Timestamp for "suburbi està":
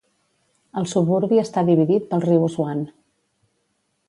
0.93-1.63